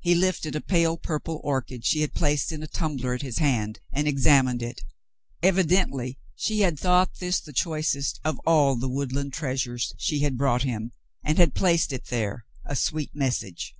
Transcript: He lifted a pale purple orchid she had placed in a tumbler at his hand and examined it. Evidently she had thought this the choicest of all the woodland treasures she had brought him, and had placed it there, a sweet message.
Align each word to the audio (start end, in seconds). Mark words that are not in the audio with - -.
He 0.00 0.16
lifted 0.16 0.56
a 0.56 0.60
pale 0.60 0.96
purple 0.96 1.40
orchid 1.44 1.84
she 1.84 2.00
had 2.00 2.12
placed 2.12 2.50
in 2.50 2.60
a 2.64 2.66
tumbler 2.66 3.14
at 3.14 3.22
his 3.22 3.38
hand 3.38 3.78
and 3.92 4.08
examined 4.08 4.64
it. 4.64 4.80
Evidently 5.44 6.18
she 6.34 6.62
had 6.62 6.76
thought 6.76 7.18
this 7.20 7.38
the 7.40 7.52
choicest 7.52 8.18
of 8.24 8.40
all 8.44 8.74
the 8.74 8.88
woodland 8.88 9.32
treasures 9.32 9.94
she 9.96 10.22
had 10.22 10.36
brought 10.36 10.64
him, 10.64 10.90
and 11.22 11.38
had 11.38 11.54
placed 11.54 11.92
it 11.92 12.06
there, 12.06 12.46
a 12.64 12.74
sweet 12.74 13.12
message. 13.14 13.76